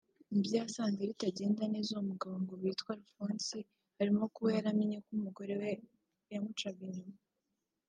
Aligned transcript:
Mubyo 0.31 0.53
yasanze 0.61 1.01
bitagenda 1.09 1.63
neza 1.73 1.89
uwo 1.93 2.03
mugabo 2.11 2.35
ngo 2.43 2.53
witwa 2.61 2.91
Alphonse 2.97 3.57
harimo 3.97 4.23
kuba 4.35 4.49
yaramenye 4.57 4.97
ko 5.05 5.09
umugore 5.17 5.53
yamucaga 6.31 6.81
inyuma 6.89 7.17